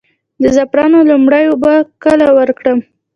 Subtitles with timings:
[0.41, 2.79] د زعفرانو لومړۍ اوبه کله ورکړم؟